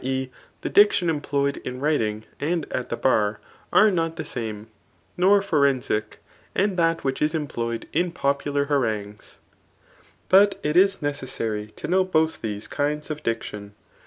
e. 0.03 0.29
the 0.61 0.69
dicdan 0.71 1.09
employ 1.11 1.49
ed 1.49 1.57
in 1.57 1.79
wriHng 1.79 2.23
and 2.39 2.65
at 2.73 2.89
the 2.89 2.97
bar] 2.97 3.39
are 3.71 3.91
not 3.91 4.15
the 4.15 4.25
same 4.25 4.65
^ 4.65 4.67
nor 5.15 5.43
forensic, 5.43 6.17
and 6.55 6.75
that 6.75 7.03
which 7.03 7.21
is 7.21 7.35
employed 7.35 7.87
in 7.93 8.11
popular 8.11 8.65
ha 8.65 8.73
rangues. 8.73 9.37
But 10.27 10.59
it 10.63 10.75
is 10.75 11.03
necessary 11.03 11.67
to 11.75 11.87
know 11.87 12.03
both 12.03 12.41
these 12.41 12.67
kinds 12.67 13.11
of 13.11 13.21
dic 13.21 13.43
tion. 13.43 13.75